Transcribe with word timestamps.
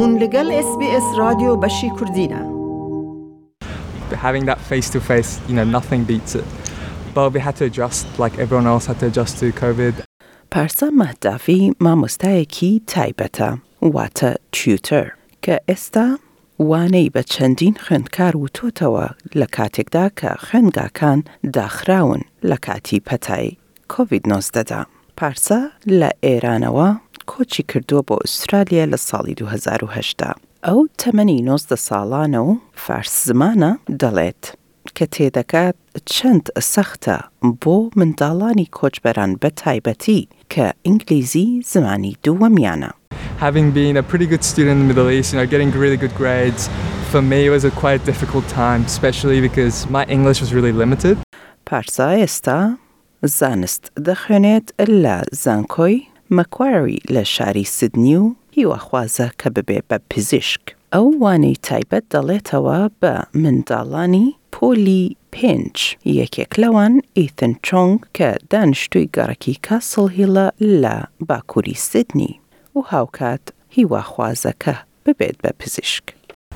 هون 0.00 0.12
لەگەڵ 0.22 0.48
SسBS 0.66 1.06
رادیۆ 1.20 1.52
بەشی 1.62 1.90
کوردینە. 1.98 2.42
having 4.26 4.44
that 4.50 4.60
face 4.70 4.88
to 4.94 5.00
face, 5.10 5.30
you 5.48 5.54
know, 5.58 5.66
nothing 5.78 6.02
beats 6.10 6.32
it. 6.40 6.46
But 7.14 7.26
we 7.34 7.40
had 7.46 7.56
to 7.60 7.64
adjust, 7.70 8.04
like 8.22 8.34
everyone 8.44 8.66
else 8.72 8.84
had 8.90 8.98
to 9.00 9.06
adjust 9.10 9.34
to 9.40 9.46
COVID. 9.62 9.94
پارسا 10.50 10.88
مەهدافی 11.00 11.60
مامۆستایەکی 11.84 12.72
تایبەتە 12.92 13.50
واتە 13.94 14.30
تیوتەر 14.54 15.06
کە 15.44 15.56
ئێستا 15.68 16.08
وانەی 16.70 17.10
بە 17.14 17.22
چەندین 17.32 17.74
خوێندکار 17.84 18.34
وتۆتەوە 18.42 19.06
لە 19.40 19.46
کاتێکدا 19.56 20.06
کە 20.20 20.30
خوێنگاکان 20.46 21.18
داخراون 21.56 22.22
لە 22.50 22.56
کاتی 22.66 23.00
پەتای 23.08 23.56
کۆVید-19دا. 23.92 24.82
پارسا 25.18 25.60
لە 26.00 26.10
ئێرانەوە 26.24 26.88
کۆچی 27.26 27.62
کردووە 27.70 28.02
بۆ 28.08 28.16
ئوسترالیا 28.22 28.84
لە 28.92 28.98
ساڵی 29.08 29.34
2010. 29.34 30.34
ئەو 30.62 30.88
تەمەنی 30.98 31.42
90 31.42 31.76
ساڵانە 31.76 32.40
و 32.48 32.58
فارس 32.74 33.28
زمانە 33.28 33.78
دەڵێت 34.02 34.42
کە 34.96 35.06
تێدەکات 35.14 35.76
چەند 36.12 36.44
سەختە 36.72 37.18
بۆ 37.62 37.76
منداڵانی 37.98 38.66
کۆچبەران 38.78 39.32
بە 39.42 39.50
تایبەتی 39.60 40.28
کە 40.52 40.66
ئینگلیزی 40.86 41.62
زمانی 41.72 42.16
دووەمیانە. 42.24 42.90
Having 43.46 43.68
been 43.80 43.96
a 43.96 44.02
pretty 44.10 44.26
good 44.32 44.44
student 44.44 44.76
in 44.76 44.80
the 44.82 44.88
Middle 44.92 45.10
East, 45.16 45.32
you 45.32 45.38
know, 45.38 45.48
getting 45.54 45.70
really 45.84 45.96
good 46.04 46.14
grades, 46.22 46.62
for 47.10 47.22
me 47.22 47.40
it 47.48 47.52
was 47.56 47.64
a 47.64 47.72
quite 47.82 48.00
difficult 48.10 48.44
time, 48.48 48.80
especially 48.84 49.40
because 49.48 49.74
my 49.96 50.04
English 50.16 50.38
was 50.42 50.50
really 50.56 50.72
limited. 50.82 51.16
پارسا 51.66 52.08
ئێستا 52.16 52.78
زانست 53.22 53.92
دەخوێنێت 54.08 54.66
لە 55.02 55.16
زانکۆی 55.44 56.09
مەکواری 56.38 57.00
لە 57.14 57.22
شاری 57.34 57.64
سیدنی 57.64 58.16
و 58.16 58.34
هیوەخوازە 58.56 59.28
کە 59.40 59.48
ببێ 59.56 59.80
بە 59.88 59.98
پزیشک. 60.10 60.64
ئەو 60.94 61.06
وانەی 61.22 61.60
تایبەت 61.66 62.04
دەڵێتەوە 62.14 62.78
بە 63.00 63.14
منداڵانی 63.42 64.28
پۆلی 64.54 65.16
پێنج 65.34 65.76
یەکێک 66.20 66.52
لەوان 66.62 66.94
ئیتن 67.18 67.52
چۆنگ 67.66 67.98
کە 68.16 68.28
دانیشتووی 68.50 69.10
گەڕکی 69.16 69.60
کاسڵ 69.66 70.06
هیڵە 70.16 70.46
لە 70.82 70.96
باکووری 71.28 71.76
سیدنی 71.88 72.32
و 72.76 72.80
هاوکات 72.92 73.44
هیواخوازەکە 73.76 74.74
ببێت 75.04 75.36
بە 75.42 75.50
پزیشک. 75.60 76.04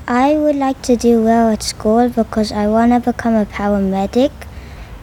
I 0.07 0.27
would 0.41 0.59
like 0.65 0.81
to 0.89 0.95
do 1.07 1.13
well 1.29 1.47
at 1.55 1.63
school 1.71 2.05
because 2.19 2.49
I 2.63 2.65
want 2.75 2.91
to 2.93 2.99
become 3.11 3.35
a 3.43 3.45
paramedic 3.57 4.33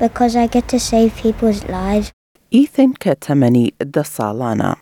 because 0.03 0.33
I 0.43 0.47
get 0.47 0.69
to 0.69 0.79
save 0.91 1.11
people's 1.25 1.63
lives. 1.79 2.09
ئیتن 2.57 2.91
کە 3.03 3.13
تەمەنی 3.25 3.69
دە 3.95 4.05
ساڵانە 4.17 4.73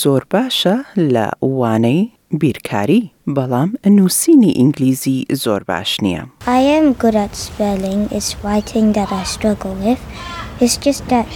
زۆر 0.00 0.22
باشە 0.32 0.76
لە 1.14 1.26
وانەی 1.58 2.02
بیرکاری 2.40 3.02
بەڵام 3.36 3.70
نووسینی 3.96 4.52
ئینگلیزی 4.58 5.18
زۆر 5.42 5.62
باش 5.70 5.90
نییە. 6.04 6.22
I 6.58 6.60
am 6.78 6.86
good 7.02 7.16
at 7.24 7.32
spelling. 7.46 8.00
It's 8.16 8.30
writing 8.42 8.86
that 8.96 9.10
I 9.20 9.24
struggle 9.34 9.74
with. 9.84 10.00
It's 10.62 10.76
just 10.86 11.02
that 11.12 11.26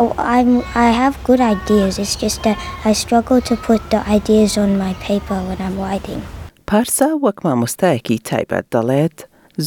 oh, 0.00 0.12
I'm 0.36 0.50
I 0.86 0.88
have 1.00 1.14
good 1.28 1.42
ideas. 1.54 1.92
It's 2.02 2.16
just 2.24 2.38
that 2.46 2.58
I 2.90 2.92
struggle 3.04 3.40
to 3.48 3.54
put 3.68 3.80
the 3.92 4.00
ideas 4.18 4.50
on 4.64 4.70
my 4.84 4.92
paper 5.08 5.38
when 5.48 5.58
I'm 5.66 5.76
writing. 5.84 6.20
پارسا 6.70 7.08
وەک 7.24 7.38
مامۆستایەکی 7.46 8.18
تایبەت 8.28 8.66
دەڵێت 8.74 9.18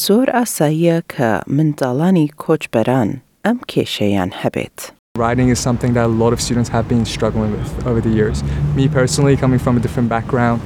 زۆر 0.06 0.28
ئاساییە 0.38 0.98
کە 1.14 1.30
منداڵانی 1.56 2.28
کۆچبەران 2.44 3.10
ئەم 3.46 3.58
کێشەیان 3.72 4.32
هەبێت. 4.42 5.03
Writing 5.19 5.49
is 5.49 5.59
something 5.69 5.93
that 5.95 6.07
a 6.07 6.15
lot 6.23 6.33
of 6.33 6.41
students 6.41 6.69
have 6.77 6.87
been 6.89 7.05
struggling 7.05 7.51
with 7.59 7.87
over 7.87 8.01
the 8.01 8.13
years. 8.19 8.43
Me 8.77 8.89
personally, 8.89 9.37
coming 9.37 9.59
from 9.59 9.77
a 9.77 9.81
different 9.81 10.09
background, 10.09 10.61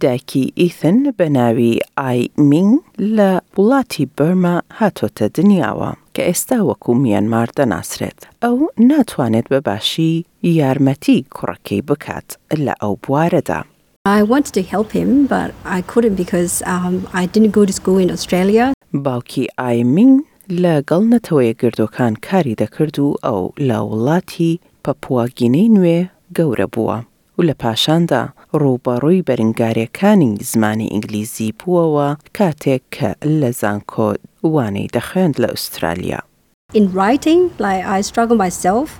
دایکی 0.00 0.52
ئیثن 0.56 1.10
بە 1.10 1.30
ناوی 1.30 1.78
ئای 1.96 2.30
مینگ 2.38 2.78
لە 3.00 3.40
وڵاتی 3.58 4.06
بەرما 4.18 4.62
هاتۆتە 4.78 5.26
دنیاوە 5.38 5.96
کە 6.14 6.22
ئێستا 6.28 6.58
وەکو 6.68 6.94
میانمار 6.94 7.48
دەناسرێت 7.58 8.20
ئەو 8.42 8.58
ناتوانێت 8.80 9.46
بە 9.52 9.60
باشی 9.64 10.24
یارمەتی 10.44 11.24
کوڕەکەی 11.34 11.82
بکات 11.88 12.28
لە 12.54 12.74
ئەو 12.82 12.96
بوارەدا. 13.06 13.64
I 14.08 14.22
wanted 14.22 14.54
to 14.54 14.62
help 14.62 14.90
him, 14.98 15.26
but 15.26 15.50
I 15.64 15.80
couldn't 15.90 16.16
because 16.22 16.54
um, 16.66 16.94
I 17.20 17.26
didn't 17.26 17.52
go 17.58 17.64
to 17.64 17.72
school 17.72 17.98
in 17.98 18.10
Australia. 18.10 18.72
باوکی 18.94 19.46
ئایمین 19.58 20.24
لە 20.49 20.81
گەڵنەتەوەی 20.89 21.55
گردۆکان 21.61 22.13
کاری 22.27 22.55
دەکرد 22.61 22.99
و 22.99 23.15
ئەو 23.23 23.41
لە 23.67 23.77
وڵاتی 23.89 24.59
پەپواگینەی 24.83 25.69
نوێ 25.75 25.99
گەورە 26.37 26.67
بووە 26.73 26.97
و 27.37 27.41
لە 27.47 27.53
پاشاندا 27.61 28.23
ڕووبەڕووی 28.61 29.25
بەرنگارەکانی 29.27 30.37
زمانی 30.51 30.87
ئینگلیزی 30.93 31.53
بووەوە 31.59 32.09
کاتێک 32.37 32.83
کە 32.95 33.09
لە 33.39 33.49
زانکۆ 33.61 34.09
وانەی 34.53 34.91
دەخوێند 34.95 35.35
لە 35.41 35.47
ئوسترالیا. 35.53 36.19
In 36.79 36.85
writing, 36.95 37.41
like 37.65 37.83
I 37.97 38.01
struggle 38.09 38.37
myself. 38.45 38.91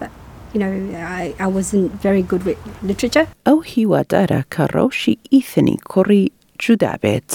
ئەو 3.47 3.59
هیوادارە 3.73 4.41
کە 4.53 4.63
ڕەوشی 4.75 5.15
ئیثنی 5.31 5.77
کوڕی 5.91 6.25
جودا 6.59 6.93
بێت 7.03 7.31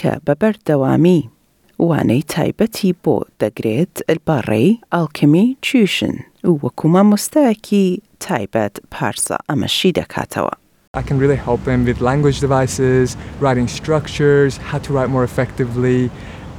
کە 0.00 0.12
بەبەردەوامی 0.26 1.20
uani 1.80 2.22
taibati 2.22 2.92
bo 3.02 3.24
dagret 3.38 4.02
el 4.06 4.18
barri 4.26 4.80
alchemy 4.92 5.56
chushin 5.62 6.24
uwakuma 6.44 7.04
mustaki 7.04 8.02
taibat 8.18 8.80
parsa 8.90 9.38
amashida 9.48 10.04
katawa. 10.04 10.52
I 10.92 11.02
can 11.02 11.18
really 11.18 11.36
help 11.36 11.64
them 11.64 11.84
with 11.84 12.00
language 12.00 12.40
devices, 12.40 13.16
writing 13.40 13.68
structures, 13.68 14.58
how 14.58 14.78
to 14.78 14.92
write 14.92 15.08
more 15.08 15.24
effectively, 15.24 16.10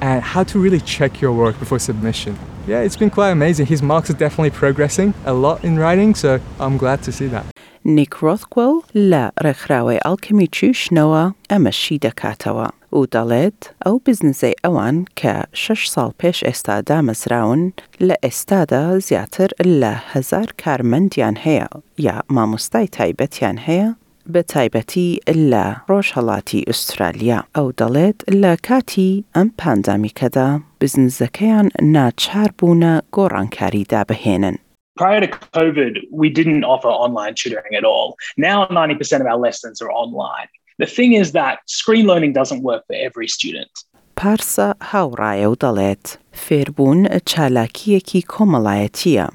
and 0.02 0.24
how 0.24 0.44
to 0.44 0.58
really 0.58 0.80
check 0.80 1.22
your 1.22 1.34
work 1.34 1.60
before 1.60 1.80
submission. 1.80 2.36
Yeah, 2.66 2.80
it's 2.80 2.98
been 2.98 3.10
quite 3.10 3.32
amazing. 3.32 3.68
His 3.68 3.84
marks 3.84 4.10
are 4.10 4.18
definitely 4.18 4.52
progressing 4.52 5.14
a 5.26 5.34
lot 5.34 5.64
in 5.64 5.78
writing, 5.78 6.16
so 6.16 6.40
I'm 6.60 6.78
glad 6.78 7.04
to 7.04 7.12
see 7.12 7.28
that. 7.28 7.46
Nick 7.84 8.22
Rothwell, 8.22 8.84
La 8.94 9.32
Rechrawe 9.42 10.00
Alchemy 10.06 10.48
Chushnoa, 10.48 11.36
Amashida 11.50 12.14
Katawa. 12.14 12.72
و 12.98 13.06
دەڵێت 13.16 13.60
ئەو 13.86 13.96
بزنزەی 14.06 14.56
ئەوان 14.64 14.98
کە 15.20 15.36
شش 15.54 15.82
ساڵ 15.94 16.10
پێش 16.22 16.38
ئێستا 16.48 16.76
دامەزراون 16.90 17.64
لە 18.08 18.16
ئێستادا 18.24 18.86
زیاتر 19.08 19.50
لە 19.82 19.94
هزار 20.12 20.48
کارمەندیان 20.62 21.36
هەیە 21.46 21.68
یا 22.06 22.16
مامۆستای 22.36 22.92
تایبەتیان 22.98 23.58
هەیە 23.68 23.90
بە 24.34 24.42
تایبەتی 24.54 25.10
لە 25.52 25.66
ڕۆژهڵاتی 25.90 26.66
ئوسترالیا 26.70 27.40
ئەو 27.56 27.68
دەڵێت 27.80 28.20
لە 28.42 28.54
کاتی 28.68 29.12
ئەم 29.36 29.48
پاندامیکەدا 29.60 30.50
بزنزەکەیان 30.80 31.68
ناچار 31.96 32.50
بوونە 32.60 32.94
گۆڕانکاری 33.16 33.84
دابهێنن. 33.92 34.58
Prior 35.02 35.22
to 35.26 35.30
COVID, 35.58 35.94
we 36.22 36.28
didn't 36.30 36.64
offer 36.74 36.90
online 37.06 37.34
tutoring 37.40 37.76
at 37.80 37.86
all. 37.92 38.10
Now, 38.38 38.58
90% 38.68 39.22
of 39.22 39.28
our 39.32 39.40
lessons 39.48 39.82
are 39.82 39.92
online. 40.04 40.50
The 40.79 40.91
thing 40.97 41.13
is 41.23 41.33
that 41.33 41.57
screen 41.67 42.07
learning 42.11 42.33
doesn't 42.41 42.63
work 42.63 42.83
for 42.89 42.97
every 43.09 43.29
student. 43.37 43.73
پارسە 44.21 44.69
هاوڕایە 44.91 45.47
و 45.53 45.55
دەڵێت 45.65 46.07
فێربوون 46.45 47.01
چالاکیەکی 47.31 48.23
کۆمەڵایەتیە 48.33 49.27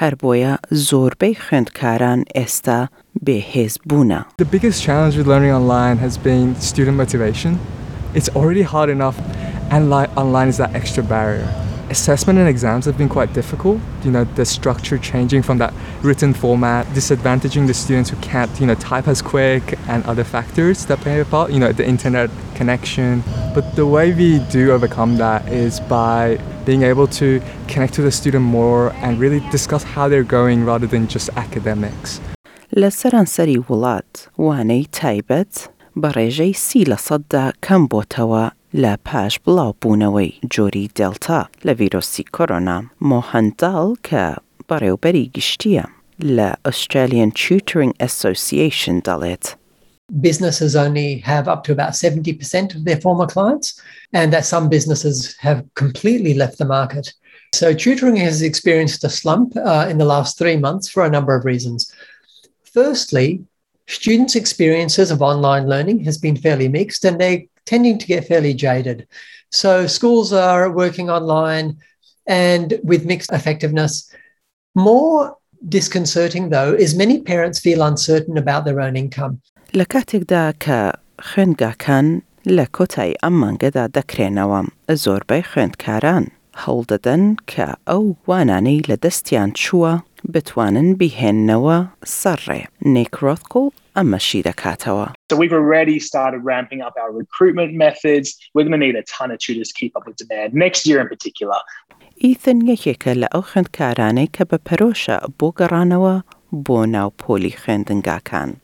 هەر 0.00 0.14
بۆیە 0.22 0.54
زۆربەی 0.88 1.34
خوێندکاران 1.44 2.20
ئێستا 2.36 2.80
بێهێز 3.26 3.74
بوونە. 3.88 4.20
The 4.44 4.50
biggest 4.54 4.78
challenge 4.86 5.14
with 5.18 5.26
learning 5.32 5.52
online 5.60 5.96
has 6.06 6.14
been 6.28 6.46
student 6.70 6.96
motivation. 7.02 7.52
It's 8.18 8.30
already 8.38 8.64
hard 8.72 8.90
enough, 8.96 9.18
and 9.74 9.82
li- 9.92 10.12
online 10.22 10.48
is 10.52 10.56
that 10.62 10.74
extra 10.80 11.02
barrier. 11.14 11.48
Assessment 11.90 12.38
and 12.38 12.48
exams 12.48 12.84
have 12.86 12.98
been 12.98 13.08
quite 13.08 13.32
difficult. 13.32 13.78
You 14.04 14.10
know, 14.10 14.24
the 14.24 14.44
structure 14.44 14.98
changing 14.98 15.42
from 15.42 15.58
that 15.58 15.72
written 16.02 16.32
format, 16.34 16.86
disadvantaging 16.88 17.66
the 17.66 17.74
students 17.74 18.10
who 18.10 18.16
can't, 18.16 18.50
you 18.60 18.66
know, 18.66 18.74
type 18.74 19.06
as 19.08 19.22
quick 19.22 19.78
and 19.88 20.04
other 20.04 20.24
factors 20.24 20.86
that 20.86 20.98
play 21.00 21.20
a 21.20 21.24
part, 21.24 21.52
you 21.52 21.60
know, 21.60 21.72
the 21.72 21.86
internet 21.86 22.30
connection. 22.54 23.22
But 23.54 23.76
the 23.76 23.86
way 23.86 24.12
we 24.12 24.40
do 24.50 24.72
overcome 24.72 25.16
that 25.18 25.48
is 25.48 25.80
by 25.80 26.38
being 26.64 26.82
able 26.82 27.06
to 27.20 27.40
connect 27.68 27.94
to 27.94 28.02
the 28.02 28.10
student 28.10 28.44
more 28.44 28.92
and 29.04 29.18
really 29.18 29.40
discuss 29.50 29.82
how 29.84 30.08
they're 30.08 30.24
going 30.24 30.64
rather 30.64 30.86
than 30.86 31.06
just 31.06 31.30
academics. 31.36 32.20
لە 32.76 32.90
سەرانسەری 32.90 33.58
وڵات 33.68 34.12
وانەی 34.38 34.86
تایبەت 34.92 35.54
بە 36.00 36.08
ڕێژەی 36.16 36.52
سی 36.66 36.84
لە 36.84 36.98
سەددا 37.06 37.44
کەم 37.66 37.82
بۆتەوە 37.92 38.44
لە 38.82 38.92
پاش 39.08 39.32
بڵاوبوونەوەی 39.44 40.32
جۆری 40.54 40.86
دلتا 40.98 41.40
لە 41.66 41.72
ڤیرۆسی 41.78 42.24
کۆرۆنا 42.36 42.78
مۆهنداڵ 43.10 43.88
کە 44.08 44.24
بەڕێوبەری 44.68 45.30
گشتیە 45.36 45.86
لە 46.36 46.48
Australian 46.70 47.30
Tutoring 47.42 47.94
Association 48.08 48.96
دەڵێت. 49.08 49.46
businesses 50.28 50.72
only 50.84 51.08
have 51.32 51.46
up 51.52 51.60
to 51.64 51.72
about 51.72 51.92
70% 51.92 52.76
of 52.76 52.84
their 52.84 53.00
former 53.04 53.26
clients, 53.34 53.68
and 54.12 54.28
that 54.32 54.50
some 54.52 54.66
businesses 54.76 55.16
have 55.46 55.58
completely 55.82 56.32
left 56.42 56.56
the 56.58 56.70
market. 56.78 57.06
So, 57.60 57.66
tutoring 57.82 58.18
has 58.26 58.40
experienced 58.50 59.02
a 59.02 59.10
slump 59.20 59.48
uh, 59.56 59.86
in 59.90 59.98
the 59.98 60.10
last 60.14 60.32
three 60.38 60.58
months 60.66 60.86
for 60.92 61.02
a 61.04 61.14
number 61.16 61.34
of 61.34 61.44
reasons. 61.44 61.80
Firstly, 62.76 63.28
Students' 63.88 64.34
experiences 64.34 65.12
of 65.12 65.22
online 65.22 65.68
learning 65.68 66.04
has 66.04 66.18
been 66.18 66.36
fairly 66.36 66.68
mixed 66.68 67.04
and 67.04 67.20
they're 67.20 67.42
tending 67.70 67.98
to 67.98 68.06
get 68.06 68.26
fairly 68.30 68.54
jaded. 68.54 68.98
So 69.50 69.86
schools 69.86 70.32
are 70.32 70.70
working 70.70 71.08
online 71.10 71.66
and 72.26 72.78
with 72.82 73.04
mixed 73.04 73.32
effectiveness. 73.32 73.92
More 74.74 75.36
disconcerting 75.68 76.50
though 76.50 76.72
is 76.84 76.94
many 76.94 77.16
parents 77.22 77.58
feel 77.60 77.82
uncertain 77.82 78.36
about 78.38 78.64
their 78.66 78.80
own 78.80 78.96
income. 78.96 79.40
لە 79.74 79.84
کاتێکدا 79.92 80.44
کە 80.64 80.78
خوێندگاکان 81.28 82.06
لە 82.56 82.66
کۆتایی 82.76 83.18
ئەم 83.22 83.34
مانگەدا 83.42 83.84
دەکرێنەوە 83.96 84.60
زۆربەی 85.04 85.42
خوێندکاران 85.50 86.24
هەوڵ 86.62 86.82
دەدەن 86.92 87.22
کە 87.52 87.68
ئەو 87.88 88.04
وانانەی 88.28 88.80
لە 88.88 88.96
دەستیان 89.04 89.50
چووە 89.62 89.92
بتوانن 90.32 90.88
بیهێننەوە 91.00 91.78
سەرڕێ 92.20 92.62
نێکرۆتکۆ 92.94 93.64
Amashita 93.95 94.53
Katawa. 94.55 95.13
So 95.29 95.37
we've 95.37 95.53
already 95.53 95.99
started 95.99 96.39
ramping 96.39 96.81
up 96.81 96.95
our 96.99 97.11
recruitment 97.11 97.73
methods. 97.73 98.37
We're 98.53 98.63
going 98.63 98.71
to 98.71 98.77
need 98.77 98.95
a 98.95 99.03
ton 99.03 99.31
of 99.31 99.39
tutors 99.39 99.69
to 99.69 99.73
keep 99.73 99.95
up 99.95 100.07
with 100.07 100.15
demand 100.17 100.53
next 100.53 100.87
year 100.87 100.99
in 101.01 101.07
particular. 101.07 101.57
Ethan 102.17 102.61
Yehika 102.61 103.15
la 103.19 103.27
Ochent 103.33 103.69
Karane 103.69 104.29
Kabaparosha 104.29 105.33
Bogaranawa 105.37 106.23
Bonau 106.53 107.15
Poli 107.15 107.51
Chendengakan. 107.51 108.59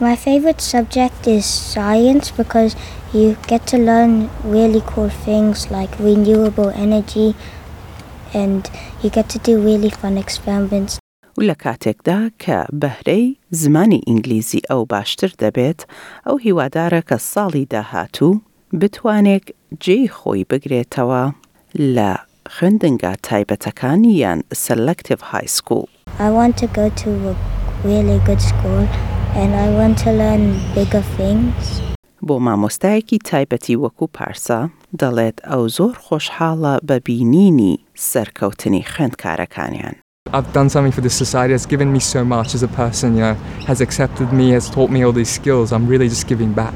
My 0.00 0.16
favorite 0.16 0.60
subject 0.60 1.26
is 1.26 1.44
science 1.44 2.30
because 2.30 2.74
you 3.12 3.36
get 3.46 3.66
to 3.66 3.76
learn 3.76 4.30
really 4.44 4.82
cool 4.86 5.10
things 5.10 5.70
like 5.70 5.98
renewable 5.98 6.70
energy 6.70 7.34
and 8.32 8.70
you 9.02 9.10
get 9.10 9.28
to 9.28 9.38
do 9.40 9.60
really 9.60 9.90
fun 9.90 10.16
experiments 10.16 10.99
و 11.40 11.42
لە 11.42 11.56
کاتێکدا 11.64 12.20
کە 12.42 12.58
بەهرەی 12.82 13.36
زمانی 13.50 14.00
ئینگلیزی 14.06 14.60
ئەو 14.70 14.82
باشتر 14.92 15.30
دەبێت 15.42 15.80
ئەو 16.26 16.36
هیوادارە 16.44 17.00
کە 17.08 17.18
ساڵی 17.32 17.66
داهاتوو 17.74 18.40
بتوانێت 18.80 19.46
جێی 19.84 20.08
خۆی 20.16 20.46
بگرێتەوە 20.50 21.24
لە 21.96 22.10
خوێندنگا 22.54 23.12
تایبەتەکانی 23.26 24.14
یان 24.22 24.40
سەلکتیڤ 24.64 25.20
های 25.30 25.46
سکول. 25.56 25.88
I 26.26 26.28
want 26.38 26.54
to 26.62 26.66
go 26.78 26.86
to 27.02 27.10
a 27.32 27.34
really 27.88 28.18
good 28.28 28.42
school 28.50 28.84
and 29.40 29.50
I 29.64 29.68
want 29.78 29.94
to 30.04 30.10
learn 30.22 30.44
bigger 30.76 31.04
things. 31.18 31.64
بۆ 32.28 32.36
مامۆستایەکی 32.46 33.18
تایبەتی 33.30 33.76
وەکو 33.84 34.06
پارسا 34.16 34.60
دەڵێت 35.00 35.38
ئەو 35.50 35.62
زۆر 35.76 35.94
خۆشحاڵە 36.06 36.74
بە 36.88 36.96
بینینی 37.06 37.74
سەرکەوتنی 38.10 38.82
خوێندکارەکانیان. 38.92 39.96
I've 40.32 40.52
done 40.52 40.68
something 40.68 40.92
for 40.92 41.00
this 41.00 41.14
society. 41.14 41.54
It's 41.54 41.66
given 41.66 41.92
me 41.92 41.98
so 41.98 42.24
much 42.24 42.54
as 42.54 42.62
a 42.62 42.68
person, 42.68 43.14
you 43.14 43.22
know, 43.22 43.34
has 43.66 43.80
accepted 43.80 44.32
me, 44.32 44.50
has 44.50 44.68
taught 44.70 44.90
me 44.90 45.02
all 45.02 45.12
these 45.12 45.30
skills. 45.30 45.72
I'm 45.72 45.86
really 45.88 46.08
just 46.08 46.26
giving 46.28 46.52
back. 46.52 46.74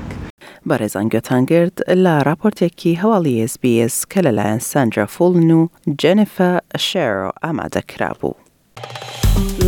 بارێزان 0.67 1.09
گەتانگرد 1.09 1.77
لە 2.05 2.23
راپۆرتێکی 2.29 2.99
هەواڵی 3.03 3.49
SBS 3.53 3.95
کە 4.11 4.21
لەلایەن 4.27 4.59
سانجا 4.59 5.07
فولن 5.07 5.51
و 5.51 5.69
جەنفە 6.03 6.53
شێرۆ 6.79 7.31
ئامادەکرا 7.43 8.13
بوو. 8.21 8.35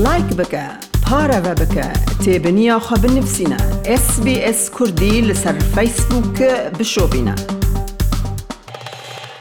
لایک 0.04 0.28
بکە، 0.38 0.66
پارەوە 1.06 1.54
بکە، 1.60 1.88
تێبنیاخوا 2.24 2.96
بنووسینە، 3.02 3.60
SBS 4.04 4.60
کوردی 4.76 5.22
لەسەر 5.28 5.56
فەیسبووکە 5.74 6.52
بشۆبینە. 6.78 7.55